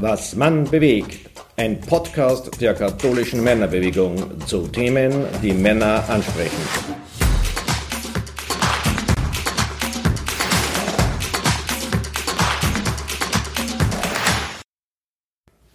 [0.00, 1.30] Was Mann bewegt.
[1.56, 6.58] Ein Podcast der katholischen Männerbewegung zu Themen, die Männer ansprechen.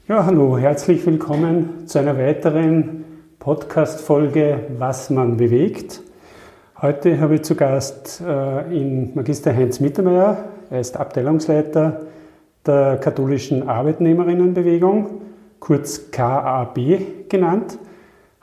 [0.09, 3.05] Ja, hallo, herzlich willkommen zu einer weiteren
[3.39, 6.01] Podcast-Folge Was man bewegt.
[6.81, 10.49] Heute habe ich zu Gast äh, in Magister Heinz Mittermeier.
[10.69, 12.01] Er ist Abteilungsleiter
[12.69, 15.21] der katholischen Arbeitnehmerinnenbewegung,
[15.59, 16.77] kurz KAB
[17.27, 17.79] genannt.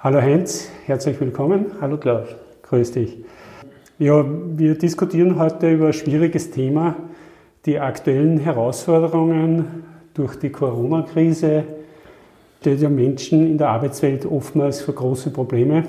[0.01, 1.67] Hallo Heinz, herzlich willkommen.
[1.81, 2.27] Hallo Klaus.
[2.63, 3.19] Grüß dich.
[4.01, 6.97] Ja, wir diskutieren heute über ein schwieriges Thema,
[7.67, 11.63] die aktuellen Herausforderungen durch die Corona-Krise
[12.61, 15.85] stellt ja Menschen in der Arbeitswelt oftmals vor große Probleme.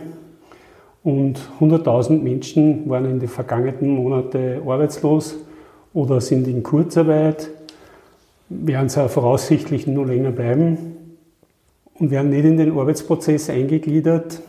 [1.03, 5.37] Und 100.000 Menschen waren in den vergangenen Monaten arbeitslos
[5.95, 7.49] oder sind in Kurzarbeit,
[8.49, 10.77] werden sie voraussichtlich nur länger bleiben
[11.95, 14.41] und werden nicht in den Arbeitsprozess eingegliedert.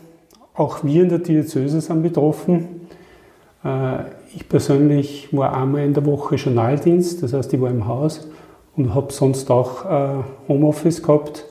[0.53, 2.67] Auch wir in der Diözese sind betroffen.
[3.63, 4.03] Äh,
[4.35, 8.27] ich persönlich war einmal in der Woche Journaldienst, das heißt, ich war im Haus
[8.75, 11.45] und habe sonst auch äh, Homeoffice gehabt.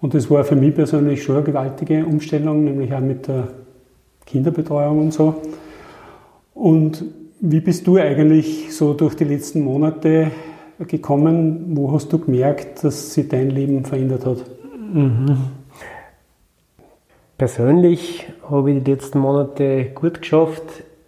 [0.00, 3.48] Und das war für mich persönlich schon eine gewaltige Umstellung, nämlich auch mit der
[4.26, 5.36] Kinderbetreuung und so.
[6.54, 7.04] Und
[7.40, 10.30] wie bist du eigentlich so durch die letzten Monate
[10.86, 11.76] gekommen?
[11.76, 14.38] Wo hast du gemerkt, dass sich dein Leben verändert hat?
[14.92, 15.36] Mhm.
[17.36, 20.62] Persönlich habe ich die letzten Monate gut geschafft.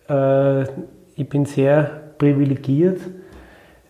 [0.08, 0.62] Äh,
[1.16, 3.00] ich bin sehr privilegiert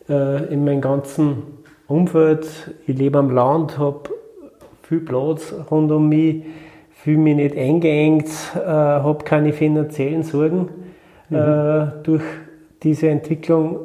[0.08, 1.42] äh, in meinem ganzen
[1.86, 2.46] Umfeld.
[2.86, 4.10] Ich lebe am Land, habe
[4.82, 6.44] viel Platz rund um mich
[7.02, 10.68] fühle mich nicht eingeengt, äh, habe keine finanziellen Sorgen
[11.30, 11.92] mhm.
[12.02, 12.22] durch
[12.82, 13.78] diese Entwicklung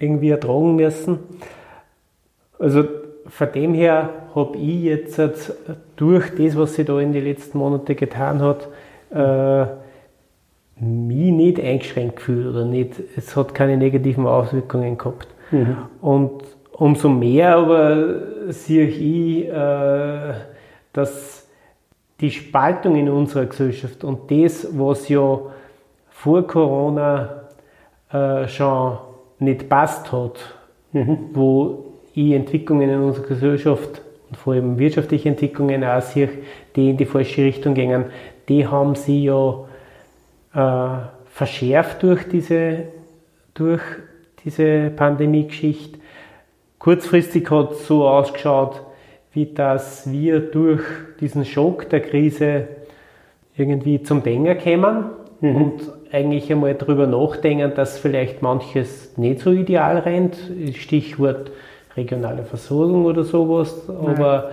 [0.00, 1.20] irgendwie ertragen müssen.
[2.58, 2.84] Also
[3.26, 5.20] von dem her habe ich jetzt
[5.96, 8.68] durch das, was sich da in den letzten Monaten getan hat,
[9.12, 9.66] äh,
[10.82, 15.28] mich nicht eingeschränkt gefühlt oder nicht, es hat keine negativen Auswirkungen gehabt.
[15.50, 15.76] Mhm.
[16.00, 18.14] Und umso mehr aber
[18.48, 20.34] sehe ich, äh,
[20.92, 21.46] dass
[22.20, 25.38] die Spaltung in unserer Gesellschaft und das, was ja
[26.10, 27.42] vor Corona
[28.12, 28.98] äh, schon
[29.40, 30.54] nicht passt hat,
[30.92, 31.30] mhm.
[31.32, 31.84] wo
[32.14, 36.28] ich Entwicklungen in unserer Gesellschaft und vor allem wirtschaftliche Entwicklungen auch sehe,
[36.76, 38.06] die in die falsche Richtung gingen,
[38.48, 39.64] die haben sie ja
[40.54, 42.84] äh, verschärft durch diese,
[43.54, 43.82] durch
[44.44, 45.98] diese Pandemie-Geschichte.
[46.78, 48.82] Kurzfristig hat es so ausgeschaut,
[49.32, 50.82] wie dass wir durch
[51.20, 52.68] diesen Schock der Krise
[53.56, 55.04] irgendwie zum Denken kämen
[55.40, 55.56] mhm.
[55.56, 60.36] und eigentlich einmal darüber nachdenken, dass vielleicht manches nicht so ideal rennt.
[60.74, 61.50] Stichwort
[61.96, 63.88] regionale Versorgung oder sowas.
[63.88, 64.52] Aber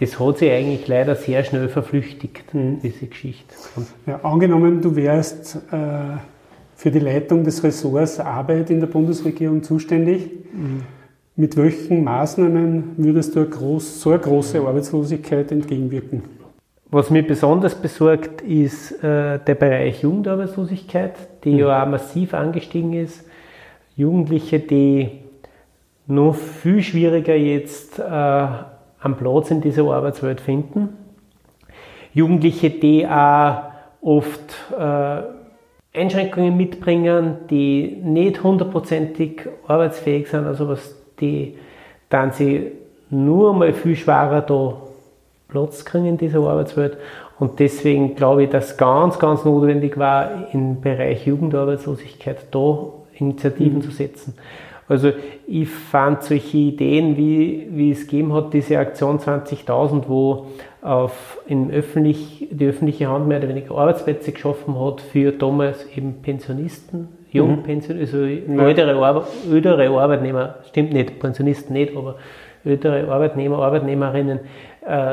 [0.00, 2.80] das hat sich eigentlich leider sehr schnell verflüchtigt, mhm.
[2.82, 3.54] diese Geschichte.
[4.06, 6.18] Ja, angenommen, du wärst äh,
[6.76, 10.30] für die Leitung des Ressorts Arbeit in der Bundesregierung zuständig.
[10.52, 10.82] Mhm
[11.38, 16.22] mit welchen Maßnahmen würdest du groß, so eine große Arbeitslosigkeit entgegenwirken?
[16.90, 21.58] Was mich besonders besorgt, ist äh, der Bereich Jugendarbeitslosigkeit, die mhm.
[21.58, 23.26] ja auch massiv angestiegen ist.
[23.94, 25.10] Jugendliche, die
[26.06, 30.96] noch viel schwieriger jetzt äh, am Platz in dieser Arbeitswelt finden.
[32.14, 33.64] Jugendliche, die auch
[34.00, 35.22] oft äh,
[35.98, 41.58] Einschränkungen mitbringen, die nicht hundertprozentig arbeitsfähig sind, also was die
[42.08, 42.72] dann sie
[43.10, 44.87] nur mal viel schwerer da
[45.48, 46.98] Platz kriegen in dieser Arbeitswelt.
[47.38, 53.82] Und deswegen glaube ich, dass ganz, ganz notwendig war, im Bereich Jugendarbeitslosigkeit da Initiativen mhm.
[53.82, 54.34] zu setzen.
[54.88, 55.12] Also
[55.46, 60.46] ich fand solche Ideen, wie, wie es gegeben hat, diese Aktion 20.000, wo
[60.80, 66.22] auf in öffentlich, die öffentliche Hand mehr oder weniger Arbeitsplätze geschaffen hat für damals eben
[66.22, 72.16] Pensionisten, Jungpension, also ältere, Arbe ältere Arbeitnehmer, stimmt nicht, Pensionisten nicht, aber
[72.64, 74.40] ältere Arbeitnehmer, Arbeitnehmerinnen,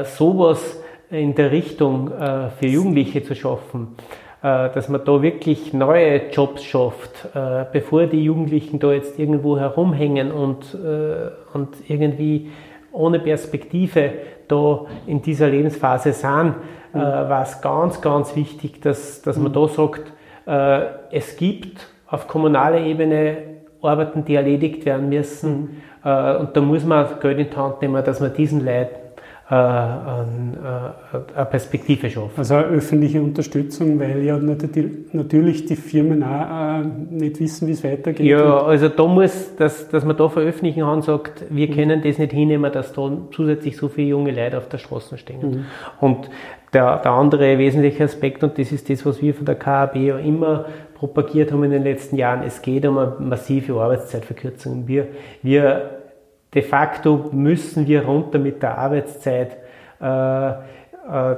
[0.05, 0.79] sowas
[1.09, 3.95] in der Richtung äh, für Jugendliche zu schaffen,
[4.41, 9.57] äh, dass man da wirklich neue Jobs schafft, äh, bevor die Jugendlichen da jetzt irgendwo
[9.57, 12.51] herumhängen und, äh, und irgendwie
[12.91, 14.13] ohne Perspektive
[14.47, 16.55] da in dieser Lebensphase sind,
[16.93, 17.01] äh, mhm.
[17.01, 19.55] war es ganz, ganz wichtig, dass, dass man mhm.
[19.55, 20.11] da sagt,
[21.09, 23.37] es gibt auf kommunaler Ebene
[23.81, 25.81] Arbeiten, die erledigt werden müssen.
[26.03, 26.09] Mhm.
[26.09, 29.04] Äh, und da muss man Geld in die Hand nehmen, dass man diesen Leuten äh,
[29.47, 30.95] eine
[31.51, 32.33] Perspektive schaffen.
[32.35, 37.83] Also eine öffentliche Unterstützung, weil ja natürlich die Firmen auch äh, nicht wissen, wie es
[37.83, 38.25] weitergeht.
[38.25, 42.33] Ja, also da muss, dass, dass man da veröffentlichen kann, sagt, wir können das nicht
[42.33, 45.41] hinnehmen, dass da zusätzlich so viele junge Leute auf der Straße stehen.
[45.41, 45.65] Mhm.
[46.01, 46.29] Und
[46.73, 50.17] der, der andere wesentliche Aspekt, und das ist das, was wir von der KAB ja
[50.17, 50.65] immer
[50.95, 54.87] propagiert haben in den letzten Jahren, es geht um eine massive Arbeitszeitverkürzung.
[54.87, 55.07] Wir,
[55.43, 56.04] wir
[56.55, 59.57] de facto müssen wir runter mit der Arbeitszeit.
[60.01, 61.35] Äh, äh,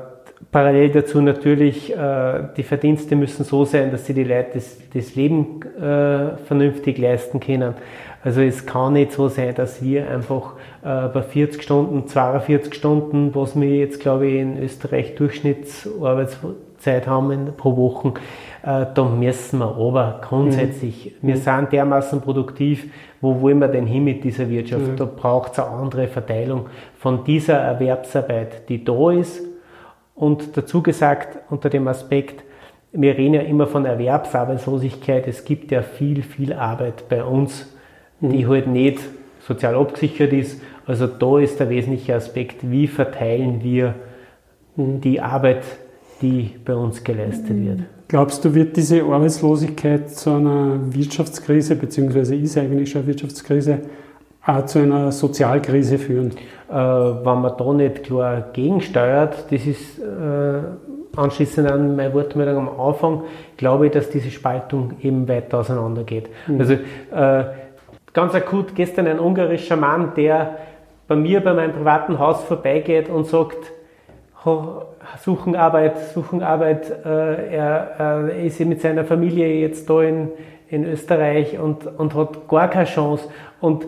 [0.51, 5.15] parallel dazu natürlich, äh, die Verdienste müssen so sein, dass sie die Leute das, das
[5.15, 7.73] Leben äh, vernünftig leisten können.
[8.23, 10.53] Also es kann nicht so sein, dass wir einfach
[10.83, 15.15] äh, bei 40 Stunden, 42 Stunden, was wir jetzt glaube ich in Österreich
[16.87, 18.13] Durchschnittsarbeitszeit haben in, pro Woche,
[18.63, 21.27] äh, da müssen wir aber grundsätzlich, mhm.
[21.27, 21.39] wir mhm.
[21.39, 22.89] sind dermaßen produktiv,
[23.21, 24.87] wo wollen wir denn hin mit dieser Wirtschaft?
[24.87, 24.95] Mhm.
[24.95, 26.67] Da braucht es eine andere Verteilung
[26.97, 29.41] von dieser Erwerbsarbeit, die da ist.
[30.15, 32.43] Und dazu gesagt, unter dem Aspekt,
[32.91, 37.71] wir reden ja immer von Erwerbsarbeitslosigkeit, es gibt ja viel, viel Arbeit bei uns,
[38.19, 38.49] die mhm.
[38.49, 38.99] halt nicht
[39.39, 40.61] sozial abgesichert ist.
[40.87, 43.93] Also da ist der wesentliche Aspekt, wie verteilen wir
[44.75, 45.01] mhm.
[45.01, 45.63] die Arbeit,
[46.21, 47.79] die bei uns geleistet wird.
[48.07, 53.79] Glaubst du, wird diese Arbeitslosigkeit zu einer Wirtschaftskrise, beziehungsweise ist eigentlich schon eine Wirtschaftskrise,
[54.45, 56.31] auch zu einer Sozialkrise führen?
[56.69, 60.61] Äh, wenn man da nicht klar gegensteuert, das ist äh,
[61.17, 63.23] anschließend an meine Wortmeldung am Anfang,
[63.57, 66.29] glaube ich, dass diese Spaltung eben weiter auseinandergeht.
[66.47, 66.59] Mhm.
[66.59, 67.43] Also äh,
[68.13, 70.57] ganz akut gestern ein ungarischer Mann, der
[71.07, 73.73] bei mir bei meinem privaten Haus vorbeigeht und sagt,
[75.23, 76.89] suchen Arbeit, suchen Arbeit.
[77.05, 80.29] Äh, er, er, ist mit seiner Familie jetzt da in,
[80.69, 83.29] in Österreich und, und hat gar keine Chance.
[83.61, 83.85] Und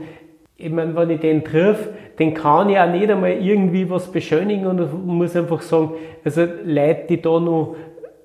[0.58, 1.90] ich meine, wenn ich den triff,
[2.20, 5.92] den kann ich auch nicht einmal irgendwie was beschönigen und muss einfach sagen,
[6.24, 7.76] also Leute, die da noch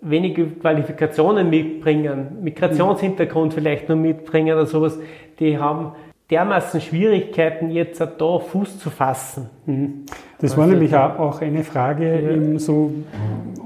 [0.00, 4.98] wenige Qualifikationen mitbringen, Migrationshintergrund vielleicht noch mitbringen oder sowas,
[5.38, 5.92] die haben
[6.30, 9.50] dermaßen Schwierigkeiten, jetzt da Fuß zu fassen.
[9.66, 10.06] Mhm.
[10.38, 12.58] Das war nämlich auch eine Frage, ja.
[12.58, 12.92] so,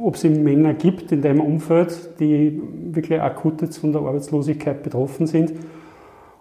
[0.02, 2.60] ob es Männer gibt in deinem Umfeld, die
[2.92, 5.52] wirklich akut jetzt von der Arbeitslosigkeit betroffen sind.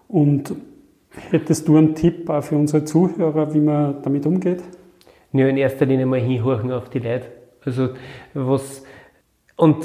[0.08, 0.54] Und
[1.30, 4.62] hättest du einen Tipp auch für unsere Zuhörer, wie man damit umgeht?
[5.32, 7.26] Ja, in erster Linie mal hinhorchen auf die Leute.
[7.64, 7.90] Also
[8.34, 8.84] was
[9.56, 9.84] und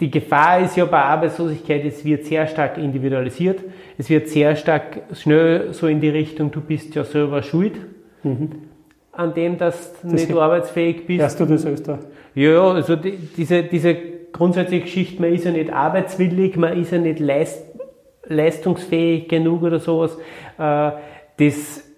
[0.00, 3.60] die Gefahr ist ja bei Arbeitslosigkeit, es wird sehr stark individualisiert.
[3.98, 7.74] Es wird sehr stark schnell so in die Richtung, du bist ja selber schuld
[8.22, 8.50] mhm.
[9.12, 11.20] an dem, dass du das nicht arbeitsfähig bist.
[11.20, 11.98] Hörst du das öfter?
[12.34, 13.94] Ja, also die, diese, diese
[14.32, 17.62] grundsätzliche Geschichte, man ist ja nicht arbeitswillig, man ist ja nicht leist,
[18.24, 20.16] leistungsfähig genug oder sowas.
[20.58, 20.92] Äh,
[21.36, 21.89] das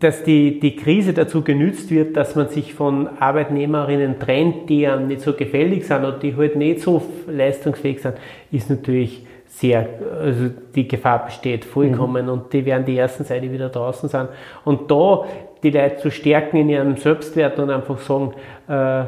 [0.00, 5.06] dass die, die Krise dazu genützt wird, dass man sich von Arbeitnehmerinnen trennt, die einem
[5.06, 8.16] nicht so gefällig sind und die halt nicht so leistungsfähig sind,
[8.50, 9.88] ist natürlich sehr,
[10.20, 12.32] also die Gefahr besteht vollkommen mhm.
[12.32, 14.28] und die werden die ersten Seite wieder draußen sein.
[14.64, 15.24] Und da
[15.62, 18.34] die Leute zu stärken in ihrem Selbstwert und einfach sagen,
[18.68, 19.04] äh,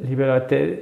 [0.00, 0.78] liebe Leute,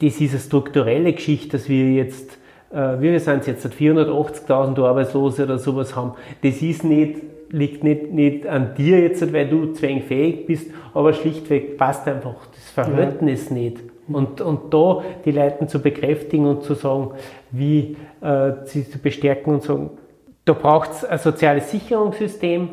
[0.00, 2.38] das ist eine strukturelle Geschichte, dass wir jetzt,
[2.72, 6.12] äh, wir sind jetzt seit 480.000 Arbeitslose oder sowas haben.
[6.42, 7.16] Das ist nicht
[7.52, 12.70] liegt nicht, nicht an dir jetzt, weil du zwängfähig bist, aber schlichtweg passt einfach das
[12.70, 13.56] Verhältnis ja.
[13.56, 13.78] nicht.
[14.08, 17.12] Und, und da die Leute zu bekräftigen und zu sagen,
[17.50, 19.90] wie äh, sie zu bestärken und sagen,
[20.44, 22.68] da braucht es ein soziales Sicherungssystem,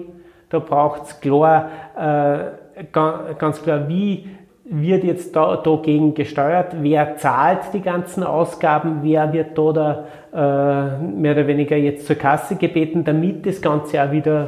[0.50, 4.30] da braucht es klar, äh, ganz klar, wie
[4.70, 6.76] wird jetzt da, dagegen gesteuert?
[6.82, 9.00] Wer zahlt die ganzen Ausgaben?
[9.02, 14.04] Wer wird da, da äh, mehr oder weniger jetzt zur Kasse gebeten, damit das Ganze
[14.04, 14.48] auch wieder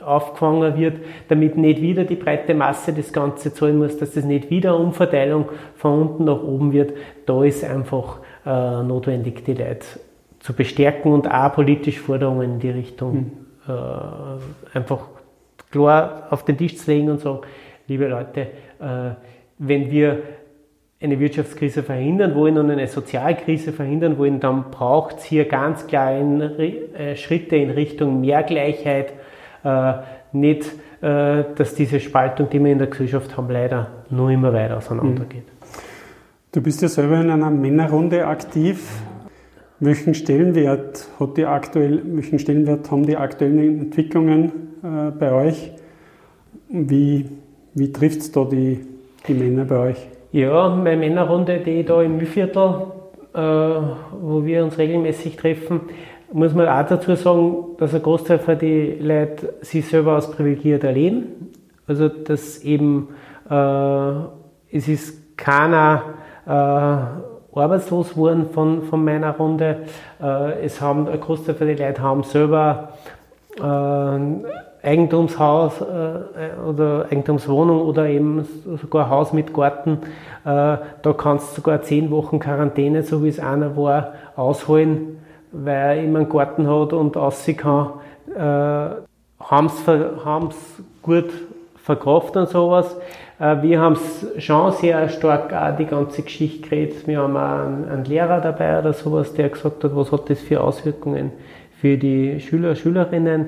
[0.00, 0.98] äh, aufgefangen wird,
[1.28, 5.46] damit nicht wieder die breite Masse das Ganze zahlen muss, dass das nicht wieder Umverteilung
[5.76, 6.92] von unten nach oben wird.
[7.26, 9.86] Da ist einfach äh, notwendig, die Leute
[10.38, 13.80] zu bestärken und auch politisch Forderungen in die Richtung mhm.
[14.74, 15.06] einfach
[15.72, 17.40] klar auf den Tisch zu legen und sagen,
[17.88, 18.48] liebe Leute,
[19.58, 20.22] wenn wir
[21.04, 26.16] eine Wirtschaftskrise verhindern wollen und eine Sozialkrise verhindern wollen, dann braucht es hier ganz klar
[26.16, 29.12] in, äh, Schritte in Richtung mehr Gleichheit,
[29.64, 29.92] äh,
[30.32, 30.64] nicht,
[31.02, 35.44] äh, dass diese Spaltung, die wir in der Gesellschaft haben, leider nur immer weiter auseinandergeht.
[36.52, 39.02] Du bist ja selber in einer Männerrunde aktiv.
[39.80, 45.72] Welchen Stellenwert, hat die aktuell, welchen Stellenwert haben die aktuellen Entwicklungen äh, bei euch?
[46.68, 47.28] Wie,
[47.74, 48.80] wie trifft es da die
[49.26, 50.06] die Männer bei euch?
[50.32, 52.86] Ja, meine Männerrunde, die da im Mühlviertel,
[53.34, 55.80] äh, wo wir uns regelmäßig treffen,
[56.32, 60.84] muss man auch dazu sagen, dass ein Großteil von den Leuten sich selber als privilegiert
[60.84, 61.52] erleben.
[61.86, 63.08] Also, dass eben
[63.48, 64.12] Äh,
[64.70, 66.02] es ist keiner
[66.46, 69.84] äh, arbeitslos geworden von, von meiner Runde.
[70.20, 72.90] Äh, es haben, ein Großteil von den Leuten haben selber
[73.58, 73.62] äh,
[74.84, 78.46] Eigentumshaus äh, oder Eigentumswohnung oder eben
[78.80, 79.98] sogar Haus mit Garten.
[80.44, 85.18] Äh, da kannst du sogar zehn Wochen Quarantäne, so wie es einer war, ausholen,
[85.52, 87.88] weil er immer einen Garten hat und aussehen kann.
[88.36, 89.02] Äh,
[89.40, 91.30] haben es gut
[91.76, 92.96] verkauft und sowas.
[93.38, 93.96] Äh, wir haben
[94.38, 97.06] schon sehr stark auch die ganze Geschichte geredet.
[97.06, 100.40] Wir haben auch einen, einen, Lehrer dabei oder sowas, der gesagt hat, was hat das
[100.40, 101.32] für Auswirkungen
[101.84, 103.46] für die Schüler, Schülerinnen,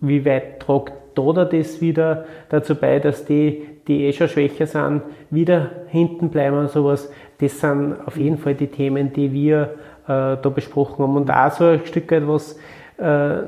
[0.00, 5.02] wie weit tragt da das wieder dazu bei, dass die, die eh schon schwächer sind,
[5.30, 7.10] wieder hinten bleiben und sowas.
[7.38, 11.16] Das sind auf jeden Fall die Themen, die wir äh, da besprochen haben.
[11.16, 12.58] Und auch so ein Stück weit was,
[12.98, 13.42] äh,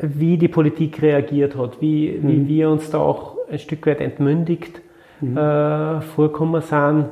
[0.00, 2.28] wie die Politik reagiert hat, wie, mhm.
[2.28, 4.80] wie wir uns da auch ein Stück weit entmündigt
[5.20, 5.36] mhm.
[5.36, 7.06] äh, vorkommen sind,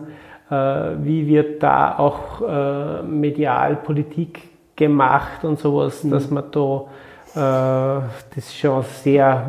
[0.50, 0.54] äh,
[1.02, 4.42] wie wird da auch äh, medial Politik
[4.76, 6.10] gemacht und sowas, mhm.
[6.10, 6.84] dass man da
[7.36, 9.46] das ist schon sehr.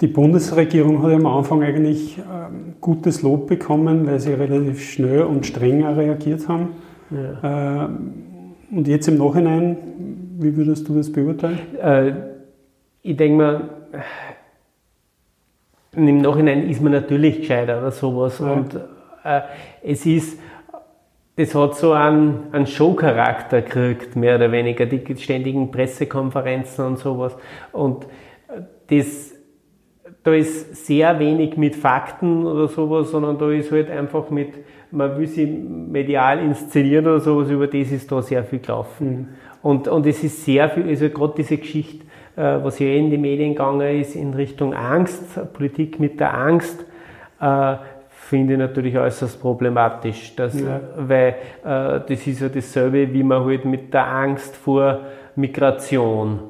[0.00, 5.46] Die Bundesregierung hat am Anfang eigentlich ähm, gutes Lob bekommen, weil sie relativ schnell und
[5.46, 6.68] strenger reagiert haben.
[7.10, 7.84] Ja.
[7.84, 8.12] Ähm,
[8.70, 9.76] und jetzt im Nachhinein,
[10.38, 11.58] wie würdest du das beurteilen?
[11.80, 12.12] Äh,
[13.02, 13.60] ich denke mal,
[15.94, 18.38] im Nachhinein ist man natürlich gescheiter oder sowas.
[18.40, 18.52] Ja.
[18.52, 18.74] Und
[19.24, 19.40] äh,
[19.82, 20.38] es ist,
[21.36, 27.36] das hat so einen, einen Showcharakter gekriegt, mehr oder weniger, die ständigen Pressekonferenzen und sowas.
[27.72, 28.06] Und
[28.88, 29.34] das,
[30.22, 34.54] da ist sehr wenig mit Fakten oder sowas, sondern da ist halt einfach mit,
[34.90, 39.08] man will sie medial inszenieren oder sowas, über das ist da sehr viel gelaufen.
[39.08, 39.28] Mhm.
[39.62, 43.18] Und, und es ist sehr viel, also gerade diese Geschichte, äh, was ja in die
[43.18, 46.86] Medien gegangen ist, in Richtung Angst, Politik mit der Angst,
[47.40, 47.76] äh,
[48.26, 50.80] finde ich natürlich äußerst problematisch, dass, ja.
[50.96, 55.00] weil äh, das ist ja dasselbe, wie man halt mit der Angst vor
[55.36, 56.40] Migration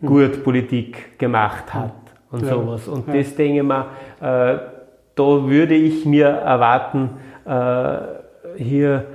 [0.00, 0.06] mhm.
[0.06, 1.94] gut Politik gemacht hat
[2.30, 2.50] und ja.
[2.50, 2.88] sowas.
[2.88, 3.14] Und ja.
[3.14, 3.86] das denke ich mir,
[4.20, 4.58] äh,
[5.14, 7.10] da würde ich mir erwarten,
[7.46, 9.06] äh, hier,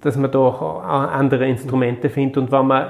[0.00, 2.86] dass man da auch andere Instrumente findet und wenn man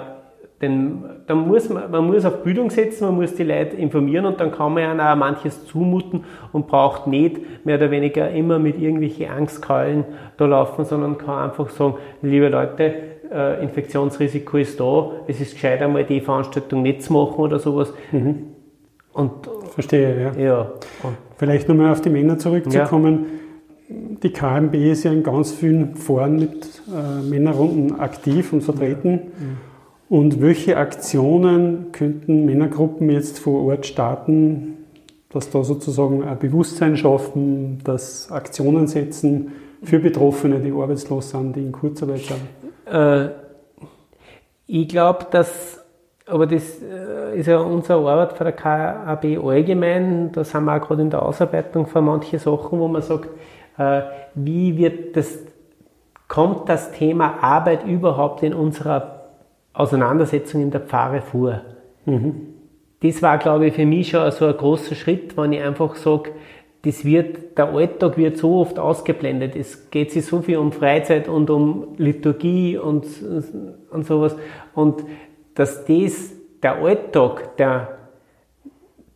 [0.62, 4.40] denn dann muss man, man muss auf Bildung setzen, man muss die Leute informieren und
[4.40, 8.80] dann kann man ja auch manches zumuten und braucht nicht mehr oder weniger immer mit
[8.80, 10.04] irgendwelchen Angstkeulen
[10.38, 12.94] da laufen, sondern kann einfach sagen, liebe Leute,
[13.30, 17.92] äh, Infektionsrisiko ist da, es ist gescheit einmal die Veranstaltung nicht zu machen oder sowas.
[18.12, 18.44] Mhm.
[19.12, 19.32] Und,
[19.74, 20.42] Verstehe, ja.
[20.42, 20.72] ja.
[21.36, 23.26] Vielleicht nochmal auf die Männer zurückzukommen.
[23.88, 23.96] Ja.
[24.22, 29.12] Die KMB ist ja in ganz vielen Foren mit äh, Männerrunden aktiv und vertreten.
[29.12, 29.56] Mhm.
[30.08, 34.84] Und welche Aktionen könnten Männergruppen jetzt vor Ort starten,
[35.30, 41.60] dass da sozusagen ein Bewusstsein schaffen, dass Aktionen setzen für Betroffene, die arbeitslos sind, die
[41.60, 42.94] in Kurzarbeit sind?
[42.94, 43.30] Äh,
[44.68, 45.84] ich glaube, dass,
[46.24, 50.86] aber das äh, ist ja unsere Arbeit für der KAB allgemein, da sind wir auch
[50.86, 53.28] gerade in der Ausarbeitung von manchen Sachen, wo man sagt,
[53.76, 54.02] äh,
[54.36, 55.36] wie wird das,
[56.28, 59.15] kommt das Thema Arbeit überhaupt in unserer
[59.76, 61.60] Auseinandersetzung in der Pfarre vor.
[62.06, 62.54] Mhm.
[63.00, 66.30] Das war, glaube ich, für mich schon so ein großer Schritt, wenn ich einfach sage,
[66.82, 69.56] das wird, der Alltag wird so oft ausgeblendet.
[69.56, 73.06] Es geht sich so viel um Freizeit und um Liturgie und,
[73.90, 74.36] und sowas.
[74.74, 75.04] Und
[75.54, 77.98] dass das, der Alltag der,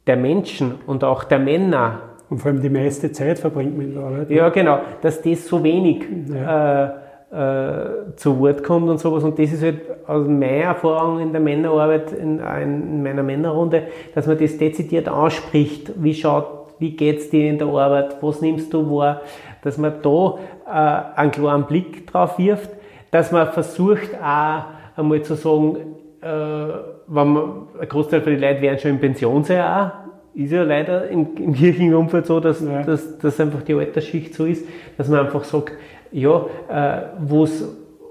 [0.06, 2.02] der Menschen und auch der Männer.
[2.28, 4.30] Und vor allem die meiste Zeit verbringt man in der Arbeit.
[4.30, 4.80] Ja, genau.
[5.00, 6.84] Dass das so wenig ja.
[6.84, 6.90] äh,
[7.30, 9.22] äh, zu Wort kommt und sowas.
[9.22, 13.84] Und das ist halt aus meiner Erfahrung in der Männerarbeit, in, in meiner Männerrunde,
[14.14, 15.92] dass man das dezidiert anspricht.
[15.96, 18.16] Wie schaut, wie geht's dir in der Arbeit?
[18.20, 19.20] Was nimmst du wahr?
[19.62, 22.70] Dass man da äh, einen klaren Blick drauf wirft,
[23.10, 24.64] dass man versucht auch
[24.96, 25.76] einmal zu sagen,
[26.20, 29.90] äh, wenn man, ein Großteil von den Leuten werden schon in Pension sein auch,
[30.34, 32.82] ist ja leider im, im kirchlichen Umfeld so, dass, ja.
[32.82, 34.64] dass, dass einfach die Altersschicht so ist,
[34.96, 35.72] dass man einfach sagt,
[36.12, 37.64] ja, äh, wo's,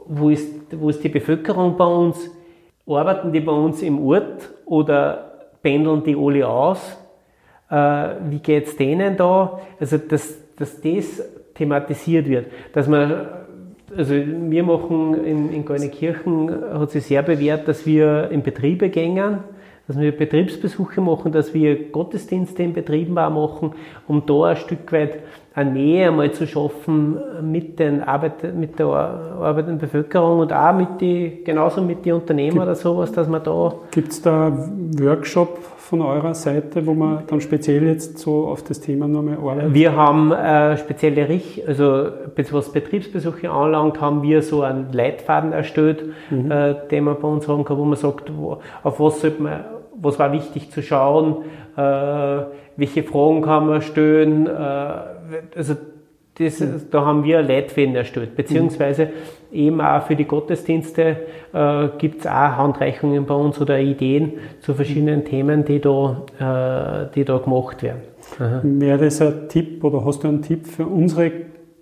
[0.07, 2.29] wo, ist, wo ist die Bevölkerung bei uns?
[2.87, 6.97] Arbeiten die bei uns im Ort oder pendeln die alle aus?
[7.69, 7.75] Äh,
[8.29, 9.59] wie geht's denen da?
[9.79, 11.21] Also, dass, dass das
[11.53, 13.27] thematisiert wird, dass man
[13.97, 15.91] also wir machen in, in Goldene
[16.73, 19.39] hat sich sehr bewährt, dass wir in Betriebe gängen,
[19.87, 23.73] dass wir Betriebsbesuche machen, dass wir Gottesdienste in Betrieben auch machen,
[24.07, 25.19] um da ein Stück weit
[25.59, 31.01] eine Nähe einmal zu schaffen mit, den Arbeit, mit der arbeitenden Bevölkerung und auch mit
[31.01, 33.73] die, genauso mit den Unternehmern oder sowas, dass man da.
[33.91, 34.51] Gibt es da
[34.99, 39.73] Workshop von eurer Seite, wo man dann speziell jetzt so auf das Thema nochmal arbeitet?
[39.73, 42.09] Wir haben äh, spezielle Rich, also
[42.51, 46.51] was Betriebsbesuche anlangt, haben wir so einen Leitfaden erstellt, mhm.
[46.51, 49.65] äh, den man bei uns haben kann, wo man sagt, wo, auf was sollte man,
[49.95, 51.37] was war wichtig zu schauen,
[51.75, 52.43] äh,
[52.77, 55.18] welche Fragen kann man stellen, äh,
[55.55, 55.75] also
[56.39, 59.09] das, da haben wir Leitfäden erstellt, beziehungsweise
[59.51, 61.17] eben auch für die Gottesdienste
[61.53, 67.13] äh, gibt es auch Handreichungen bei uns oder Ideen zu verschiedenen Themen, die da, äh,
[67.13, 68.01] die da gemacht werden.
[68.39, 68.61] Aha.
[68.63, 71.31] Wäre das ein Tipp oder hast du einen Tipp für unsere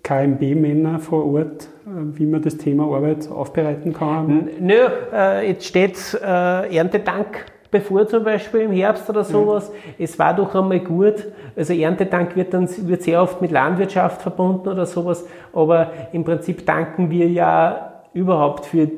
[0.02, 4.48] KMB-Männer vor Ort, äh, wie man das Thema Arbeit aufbereiten kann?
[4.58, 4.74] Nö,
[5.12, 9.70] äh, jetzt steht äh, Erntedank bevor zum Beispiel im Herbst oder sowas.
[9.70, 10.04] Mhm.
[10.04, 11.26] Es war doch einmal gut.
[11.56, 15.26] Also Erntedank wird dann wird sehr oft mit Landwirtschaft verbunden oder sowas.
[15.52, 18.88] Aber im Prinzip danken wir ja überhaupt für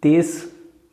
[0.00, 0.48] das,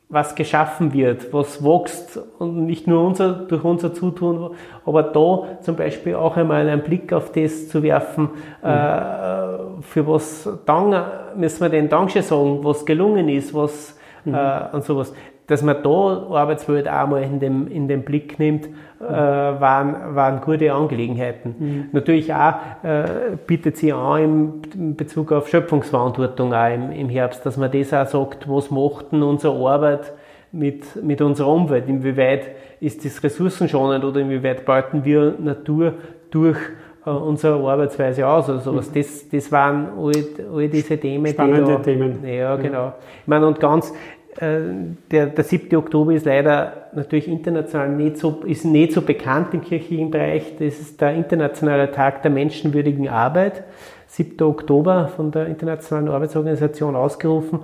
[0.08, 4.54] was geschaffen wird, was wächst und nicht nur unser, durch unser Zutun,
[4.84, 8.30] aber da zum Beispiel auch einmal einen Blick auf das zu werfen,
[8.62, 8.68] mhm.
[8.68, 10.94] äh, für was Dank,
[11.36, 14.34] müssen wir den Dankeschön sagen, was gelungen ist, was mhm.
[14.34, 15.12] äh, und sowas
[15.46, 18.66] dass man da Arbeitswelt auch mal in den, in den Blick nimmt,
[19.00, 21.54] äh, waren, waren gute Angelegenheiten.
[21.58, 21.84] Mhm.
[21.92, 27.46] Natürlich auch äh, bietet sie an im, in Bezug auf Schöpfungsverantwortung auch im, im Herbst,
[27.46, 30.12] dass man das auch sagt, was macht denn unsere Arbeit
[30.52, 32.50] mit, mit unserer Umwelt, inwieweit
[32.80, 35.94] ist das ressourcenschonend oder inwieweit beuten wir Natur
[36.30, 36.58] durch
[37.04, 38.90] äh, unsere Arbeitsweise aus oder sowas.
[38.90, 38.94] Mhm.
[38.94, 40.12] Das, das waren all,
[40.54, 41.26] all diese Themen.
[41.26, 42.26] Spannende die da, Themen.
[42.26, 42.94] Ja, genau.
[43.22, 43.92] Ich meine, und ganz,
[44.38, 45.76] der, der 7.
[45.76, 50.56] Oktober ist leider natürlich international nicht so, ist nicht so bekannt im kirchlichen Bereich.
[50.58, 53.64] Das ist der internationale Tag der menschenwürdigen Arbeit.
[54.08, 54.46] 7.
[54.46, 57.60] Oktober von der Internationalen Arbeitsorganisation ausgerufen.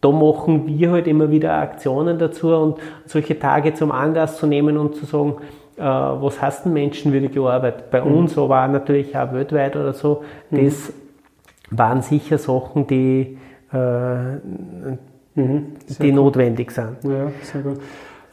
[0.00, 4.78] Da machen wir halt immer wieder Aktionen dazu und solche Tage zum Anlass zu nehmen
[4.78, 5.36] und zu sagen,
[5.76, 7.90] äh, was heißt denn menschenwürdige Arbeit?
[7.90, 8.14] Bei mhm.
[8.14, 10.64] uns, aber natürlich auch weltweit oder so, mhm.
[10.64, 10.92] das
[11.70, 13.38] waren sicher Sachen, die,
[13.72, 14.96] äh,
[15.34, 16.14] Mhm, die gut.
[16.14, 16.96] notwendig sind.
[17.04, 17.80] Ja, sehr gut.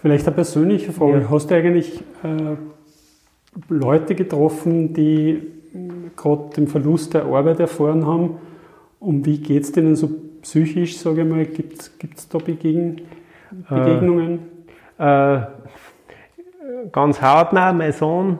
[0.01, 1.21] Vielleicht eine persönliche Frage.
[1.21, 1.29] Ja.
[1.29, 2.55] Hast du eigentlich äh,
[3.69, 5.41] Leute getroffen, die
[6.15, 8.37] gerade den Verlust der Arbeit erfahren haben?
[8.99, 10.09] Und wie geht es denen so
[10.41, 11.45] psychisch, sage ich mal?
[11.45, 13.01] Gibt es da Begegn
[13.69, 14.39] Begegnungen?
[14.99, 15.41] Äh, äh,
[16.91, 17.73] ganz hautnah.
[17.73, 18.39] Mein Sohn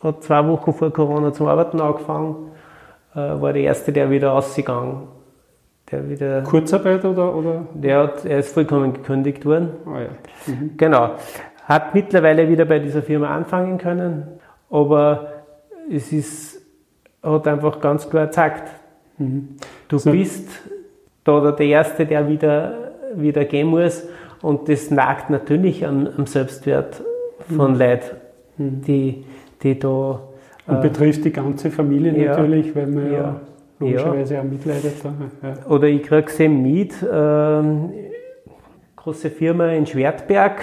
[0.00, 2.50] hat zwei Wochen vor Corona zum Arbeiten angefangen,
[3.14, 5.19] äh, war der Erste, der wieder rausgegangen
[5.90, 6.42] der wieder.
[6.42, 7.34] Kurzarbeit oder?
[7.34, 7.66] oder?
[7.74, 9.70] Der hat, er ist vollkommen gekündigt worden.
[9.86, 10.08] Oh ja.
[10.46, 10.76] Mhm.
[10.76, 11.14] Genau.
[11.64, 14.26] Hat mittlerweile wieder bei dieser Firma anfangen können,
[14.70, 15.28] aber
[15.90, 16.60] es ist,
[17.22, 18.70] hat einfach ganz klar gezeigt,
[19.18, 19.56] mhm.
[19.88, 20.10] du so.
[20.10, 20.48] bist
[21.24, 24.06] da der Erste, der wieder, wieder gehen muss
[24.42, 27.02] und das nagt natürlich am, am Selbstwert
[27.54, 27.78] von mhm.
[27.78, 28.16] Leuten,
[28.56, 28.82] mhm.
[28.82, 29.24] die,
[29.62, 30.20] die da.
[30.66, 33.40] Und äh, betrifft die ganze Familie ja, natürlich, weil man ja, ja
[33.80, 34.40] logischerweise ja.
[34.40, 34.94] auch mitleidet.
[35.42, 35.70] Ja.
[35.70, 37.62] Oder ich kriege es eben mit, äh,
[38.96, 40.62] große Firma in Schwertberg.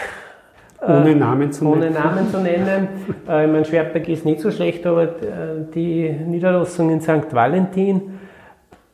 [0.79, 1.95] Äh, ohne Namen zu ohne nennen.
[1.95, 2.87] Namen zu nennen.
[3.27, 7.31] äh, ich meine, Schwertberg ist nicht so schlecht, aber äh, die Niederlassung in St.
[7.33, 8.19] Valentin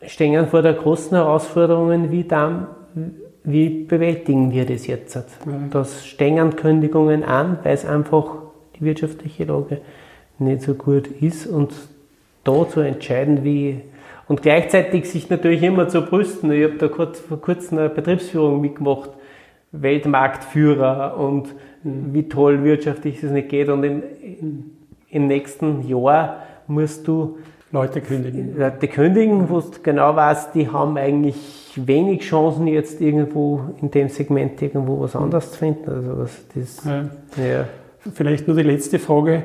[0.06, 2.68] stehen vor der großen Herausforderungen, wie, dann,
[3.44, 5.16] wie bewältigen wir das jetzt?
[5.16, 5.24] Ja.
[5.72, 8.36] Das stehen Kündigungen an, weil es einfach
[8.78, 9.82] die wirtschaftliche Lage
[10.40, 11.74] nicht so gut ist und
[12.44, 13.82] da zu entscheiden, wie
[14.28, 16.52] und gleichzeitig sich natürlich immer zu brüsten.
[16.52, 19.12] Ich habe da kurz, vor kurzem eine Betriebsführung mitgemacht,
[19.72, 21.50] Weltmarktführer und
[21.84, 23.70] wie toll wirtschaftlich es nicht geht.
[23.70, 24.04] Und im,
[25.10, 27.38] im nächsten Jahr musst du
[27.72, 28.58] Leute kündigen.
[28.58, 31.36] Leute kündigen, wo du genau weißt, die haben eigentlich
[31.76, 35.90] wenig Chancen jetzt irgendwo in dem Segment irgendwo was anderes zu finden.
[35.90, 37.10] Also was das, ja.
[37.44, 37.66] Ja.
[38.14, 39.44] Vielleicht nur die letzte Frage.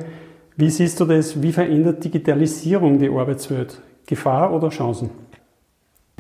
[0.56, 1.40] Wie siehst du das?
[1.40, 3.80] Wie verändert Digitalisierung die Arbeitswelt?
[4.08, 5.10] Gefahr oder Chancen?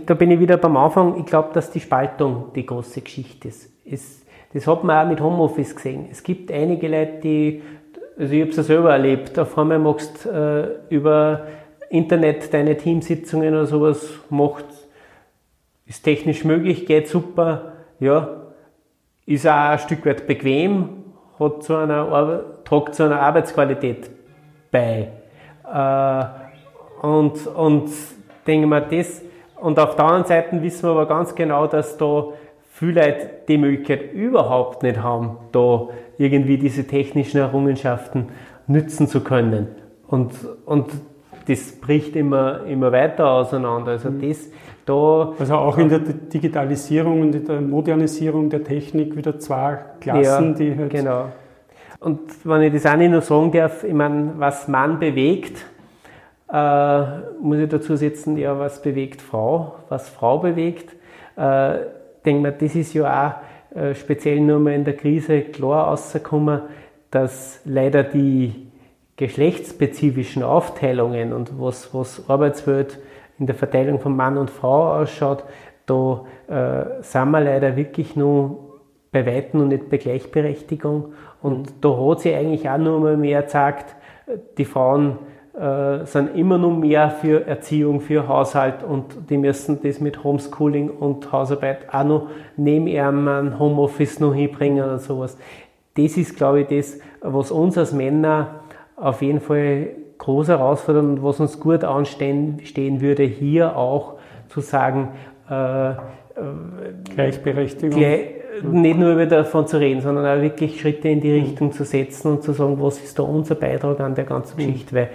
[0.04, 1.18] Da bin ich wieder beim Anfang.
[1.18, 3.70] Ich glaube, dass die Spaltung die große Geschichte ist.
[3.84, 6.06] Es, das hat man auch mit Homeoffice gesehen.
[6.10, 7.62] Es gibt einige Leute, die,
[8.18, 11.46] also ich habe es ja selber erlebt, auf einmal machst äh, über
[11.88, 14.66] Internet deine Teamsitzungen oder sowas, macht,
[15.86, 18.28] ist technisch möglich, geht super, ja,
[19.24, 21.04] ist auch ein Stück weit bequem,
[21.38, 24.10] hat zu einer, tragt zu einer Arbeitsqualität
[24.70, 25.08] bei.
[25.64, 26.47] Äh,
[27.02, 27.90] und, und
[28.46, 29.22] denke mal, das,
[29.56, 32.28] und auf der anderen Seite wissen wir aber ganz genau, dass da
[32.70, 38.28] viele Leute die Möglichkeit überhaupt nicht haben, da irgendwie diese technischen Errungenschaften
[38.66, 39.68] nützen zu können.
[40.06, 40.32] Und,
[40.64, 40.90] und
[41.48, 43.92] das bricht immer, immer weiter auseinander.
[43.92, 44.28] Also mhm.
[44.28, 44.48] das
[44.88, 50.50] da, also auch in der Digitalisierung und in der Modernisierung der Technik wieder zwei Klassen,
[50.50, 50.90] ja, die halt.
[50.90, 51.26] Genau.
[52.00, 55.64] Und wenn ich das auch nicht noch sagen darf, ich meine, was Mann bewegt,
[56.52, 57.02] äh,
[57.40, 60.94] muss ich dazu setzen, ja, was bewegt Frau, was Frau bewegt.
[61.36, 61.78] Äh,
[62.24, 63.40] denke mir, das ist ja
[63.72, 66.62] auch äh, speziell nur mal in der Krise klar rausgekommen,
[67.10, 68.68] dass leider die
[69.16, 72.98] geschlechtsspezifischen Aufteilungen und was, was Arbeitswelt
[73.38, 75.44] in der Verteilung von Mann und Frau ausschaut,
[75.86, 78.80] da äh, sind wir leider wirklich nur
[79.10, 81.12] bei Weitem und nicht bei Gleichberechtigung.
[81.42, 81.80] Und mhm.
[81.80, 83.96] da hat sich eigentlich auch nur mal mehr gezeigt,
[84.58, 85.18] die Frauen
[85.58, 90.88] äh, sind immer noch mehr für Erziehung, für Haushalt und die müssen das mit Homeschooling
[90.88, 95.36] und Hausarbeit auch noch neben ihrem Homeoffice noch hinbringen oder sowas.
[95.96, 98.60] Das ist, glaube ich, das, was uns als Männer
[98.94, 104.14] auf jeden Fall groß herausfordern und was uns gut anstehen stehen würde, hier auch
[104.48, 105.08] zu sagen,
[105.50, 105.94] äh, äh
[107.14, 107.98] Gleichberechtigung.
[107.98, 112.32] Gleich, nicht nur davon zu reden, sondern auch wirklich Schritte in die Richtung zu setzen
[112.32, 114.66] und zu sagen, was ist da unser Beitrag an der ganzen mhm.
[114.66, 115.10] Geschichte, weil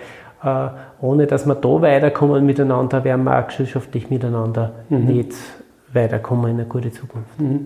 [1.01, 5.05] ohne dass wir da weiterkommen miteinander, werden wir auch gesellschaftlich miteinander mhm.
[5.05, 5.33] nicht
[5.93, 7.39] weiterkommen in eine gute Zukunft.
[7.39, 7.65] Mhm.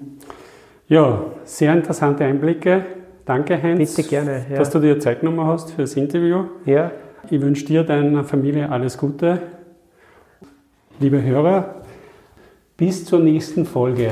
[0.88, 2.86] Ja, sehr interessante Einblicke.
[3.26, 4.58] Danke, Heinz, Bitte gerne, ja.
[4.58, 6.46] dass du dir Zeit genommen hast für das Interview.
[6.66, 6.92] Ja.
[7.30, 9.42] Ich wünsche dir, deiner Familie alles Gute.
[11.00, 11.76] Liebe Hörer,
[12.78, 14.12] bis zur nächsten Folge.